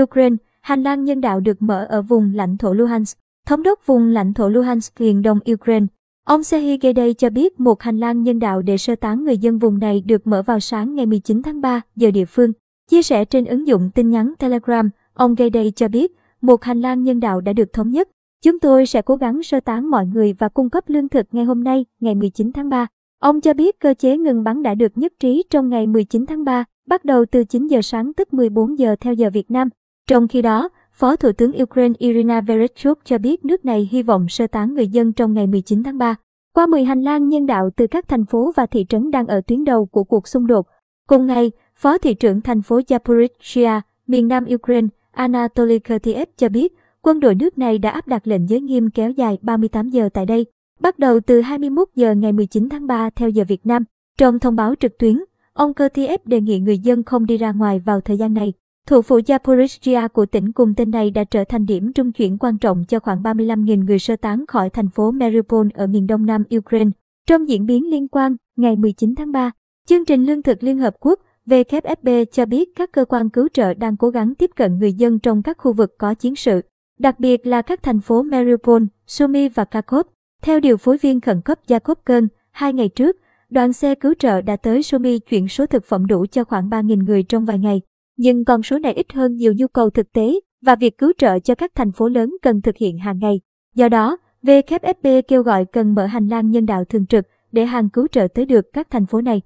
Ukraine, 0.00 0.36
hành 0.60 0.82
lang 0.82 1.04
nhân 1.04 1.20
đạo 1.20 1.40
được 1.40 1.62
mở 1.62 1.86
ở 1.88 2.02
vùng 2.02 2.34
lãnh 2.34 2.56
thổ 2.56 2.72
Luhansk. 2.72 3.18
Thống 3.46 3.62
đốc 3.62 3.86
vùng 3.86 4.08
lãnh 4.08 4.34
thổ 4.34 4.48
Luhansk 4.48 5.00
miền 5.00 5.22
đông 5.22 5.38
Ukraine, 5.52 5.86
ông 6.24 6.42
Serhiy 6.42 6.78
Gedey 6.78 7.14
cho 7.14 7.30
biết 7.30 7.60
một 7.60 7.82
hành 7.82 7.98
lang 7.98 8.22
nhân 8.22 8.38
đạo 8.38 8.62
để 8.62 8.76
sơ 8.76 8.94
tán 8.96 9.24
người 9.24 9.38
dân 9.38 9.58
vùng 9.58 9.78
này 9.78 10.02
được 10.06 10.26
mở 10.26 10.42
vào 10.42 10.60
sáng 10.60 10.94
ngày 10.94 11.06
19 11.06 11.42
tháng 11.42 11.60
3 11.60 11.80
giờ 11.96 12.10
địa 12.10 12.24
phương. 12.24 12.52
Chia 12.90 13.02
sẻ 13.02 13.24
trên 13.24 13.44
ứng 13.44 13.66
dụng 13.66 13.90
tin 13.94 14.10
nhắn 14.10 14.32
Telegram, 14.38 14.90
ông 15.14 15.34
Gedey 15.34 15.70
cho 15.70 15.88
biết 15.88 16.12
một 16.40 16.64
hành 16.64 16.80
lang 16.80 17.02
nhân 17.02 17.20
đạo 17.20 17.40
đã 17.40 17.52
được 17.52 17.72
thống 17.72 17.90
nhất. 17.90 18.08
Chúng 18.44 18.60
tôi 18.60 18.86
sẽ 18.86 19.02
cố 19.02 19.16
gắng 19.16 19.42
sơ 19.42 19.60
tán 19.60 19.90
mọi 19.90 20.06
người 20.06 20.32
và 20.32 20.48
cung 20.48 20.70
cấp 20.70 20.84
lương 20.86 21.08
thực 21.08 21.26
ngày 21.32 21.44
hôm 21.44 21.64
nay, 21.64 21.84
ngày 22.00 22.14
19 22.14 22.52
tháng 22.52 22.68
3. 22.68 22.86
Ông 23.20 23.40
cho 23.40 23.54
biết 23.54 23.80
cơ 23.80 23.94
chế 23.94 24.16
ngừng 24.16 24.44
bắn 24.44 24.62
đã 24.62 24.74
được 24.74 24.98
nhất 24.98 25.12
trí 25.20 25.44
trong 25.50 25.68
ngày 25.68 25.86
19 25.86 26.26
tháng 26.26 26.44
3, 26.44 26.64
bắt 26.88 27.04
đầu 27.04 27.24
từ 27.30 27.44
9 27.44 27.66
giờ 27.66 27.82
sáng 27.82 28.12
tức 28.12 28.32
14 28.32 28.78
giờ 28.78 28.96
theo 29.00 29.14
giờ 29.14 29.30
Việt 29.30 29.50
Nam. 29.50 29.68
Trong 30.08 30.28
khi 30.28 30.42
đó, 30.42 30.68
Phó 30.92 31.16
Thủ 31.16 31.32
tướng 31.32 31.62
Ukraine 31.62 31.94
Irina 31.98 32.40
Vereshchuk 32.40 32.98
cho 33.04 33.18
biết 33.18 33.44
nước 33.44 33.64
này 33.64 33.88
hy 33.92 34.02
vọng 34.02 34.28
sơ 34.28 34.46
tán 34.46 34.74
người 34.74 34.88
dân 34.88 35.12
trong 35.12 35.34
ngày 35.34 35.46
19 35.46 35.82
tháng 35.82 35.98
3. 35.98 36.14
Qua 36.54 36.66
10 36.66 36.84
hành 36.84 37.02
lang 37.02 37.28
nhân 37.28 37.46
đạo 37.46 37.70
từ 37.76 37.86
các 37.86 38.08
thành 38.08 38.24
phố 38.24 38.52
và 38.56 38.66
thị 38.66 38.86
trấn 38.88 39.10
đang 39.10 39.26
ở 39.26 39.40
tuyến 39.40 39.64
đầu 39.64 39.86
của 39.86 40.04
cuộc 40.04 40.28
xung 40.28 40.46
đột. 40.46 40.66
Cùng 41.08 41.26
ngày, 41.26 41.50
Phó 41.76 41.98
thị 41.98 42.14
trưởng 42.14 42.40
thành 42.40 42.62
phố 42.62 42.80
Zaporizhia, 42.80 43.80
miền 44.06 44.28
nam 44.28 44.44
Ukraine, 44.54 44.88
Anatoly 45.10 45.78
Kertiev 45.78 46.28
cho 46.36 46.48
biết, 46.48 46.74
quân 47.02 47.20
đội 47.20 47.34
nước 47.34 47.58
này 47.58 47.78
đã 47.78 47.90
áp 47.90 48.08
đặt 48.08 48.26
lệnh 48.26 48.48
giới 48.48 48.60
nghiêm 48.60 48.90
kéo 48.90 49.10
dài 49.10 49.38
38 49.42 49.88
giờ 49.88 50.08
tại 50.14 50.26
đây, 50.26 50.46
bắt 50.80 50.98
đầu 50.98 51.20
từ 51.20 51.40
21 51.40 51.88
giờ 51.94 52.14
ngày 52.14 52.32
19 52.32 52.68
tháng 52.68 52.86
3 52.86 53.10
theo 53.10 53.28
giờ 53.28 53.44
Việt 53.48 53.66
Nam. 53.66 53.84
Trong 54.18 54.38
thông 54.38 54.56
báo 54.56 54.74
trực 54.80 54.98
tuyến, 54.98 55.24
ông 55.52 55.74
Kertiev 55.74 56.20
đề 56.24 56.40
nghị 56.40 56.60
người 56.60 56.78
dân 56.78 57.02
không 57.02 57.26
đi 57.26 57.36
ra 57.36 57.52
ngoài 57.52 57.78
vào 57.78 58.00
thời 58.00 58.16
gian 58.16 58.34
này. 58.34 58.52
Thủ 58.88 59.02
phủ 59.02 59.18
Zaporizhia 59.18 60.08
của 60.08 60.26
tỉnh 60.26 60.52
cùng 60.52 60.74
tên 60.74 60.90
này 60.90 61.10
đã 61.10 61.24
trở 61.24 61.44
thành 61.44 61.66
điểm 61.66 61.92
trung 61.92 62.12
chuyển 62.12 62.38
quan 62.38 62.58
trọng 62.58 62.84
cho 62.88 63.00
khoảng 63.00 63.22
35.000 63.22 63.84
người 63.84 63.98
sơ 63.98 64.16
tán 64.16 64.44
khỏi 64.48 64.70
thành 64.70 64.88
phố 64.88 65.10
Mariupol 65.10 65.68
ở 65.74 65.86
miền 65.86 66.06
đông 66.06 66.26
nam 66.26 66.42
Ukraine. 66.56 66.90
Trong 67.26 67.48
diễn 67.48 67.66
biến 67.66 67.90
liên 67.90 68.08
quan, 68.08 68.36
ngày 68.56 68.76
19 68.76 69.14
tháng 69.14 69.32
3, 69.32 69.50
chương 69.86 70.04
trình 70.04 70.24
lương 70.24 70.42
thực 70.42 70.62
Liên 70.62 70.78
Hợp 70.78 70.94
Quốc 71.00 71.20
WFP 71.46 72.24
cho 72.24 72.46
biết 72.46 72.68
các 72.76 72.92
cơ 72.92 73.04
quan 73.04 73.30
cứu 73.30 73.48
trợ 73.52 73.74
đang 73.74 73.96
cố 73.96 74.10
gắng 74.10 74.34
tiếp 74.34 74.50
cận 74.56 74.78
người 74.78 74.92
dân 74.92 75.18
trong 75.18 75.42
các 75.42 75.58
khu 75.58 75.72
vực 75.72 75.94
có 75.98 76.14
chiến 76.14 76.36
sự, 76.36 76.60
đặc 76.98 77.20
biệt 77.20 77.46
là 77.46 77.62
các 77.62 77.82
thành 77.82 78.00
phố 78.00 78.22
Mariupol, 78.22 78.82
Sumy 79.06 79.48
và 79.48 79.64
Kharkov. 79.64 80.06
Theo 80.42 80.60
điều 80.60 80.76
phối 80.76 80.98
viên 80.98 81.20
khẩn 81.20 81.40
cấp 81.40 81.58
Jacob 81.66 81.94
Kern, 82.06 82.28
hai 82.50 82.72
ngày 82.72 82.88
trước, 82.88 83.16
đoàn 83.50 83.72
xe 83.72 83.94
cứu 83.94 84.14
trợ 84.18 84.40
đã 84.40 84.56
tới 84.56 84.82
Sumy 84.82 85.18
chuyển 85.18 85.48
số 85.48 85.66
thực 85.66 85.84
phẩm 85.84 86.06
đủ 86.06 86.26
cho 86.30 86.44
khoảng 86.44 86.68
3.000 86.68 87.04
người 87.04 87.22
trong 87.22 87.44
vài 87.44 87.58
ngày. 87.58 87.80
Nhưng 88.16 88.44
con 88.44 88.62
số 88.62 88.78
này 88.78 88.92
ít 88.92 89.12
hơn 89.12 89.36
nhiều 89.36 89.54
nhu 89.56 89.66
cầu 89.68 89.90
thực 89.90 90.12
tế 90.12 90.40
và 90.62 90.76
việc 90.76 90.98
cứu 90.98 91.12
trợ 91.18 91.38
cho 91.38 91.54
các 91.54 91.72
thành 91.74 91.92
phố 91.92 92.08
lớn 92.08 92.36
cần 92.42 92.60
thực 92.62 92.76
hiện 92.76 92.98
hàng 92.98 93.18
ngày. 93.18 93.40
Do 93.74 93.88
đó, 93.88 94.16
WFP 94.42 95.22
kêu 95.28 95.42
gọi 95.42 95.64
cần 95.64 95.94
mở 95.94 96.06
hành 96.06 96.28
lang 96.28 96.50
nhân 96.50 96.66
đạo 96.66 96.84
thường 96.84 97.06
trực 97.06 97.24
để 97.52 97.64
hàng 97.64 97.90
cứu 97.90 98.06
trợ 98.12 98.28
tới 98.34 98.46
được 98.46 98.64
các 98.72 98.90
thành 98.90 99.06
phố 99.06 99.20
này. 99.20 99.42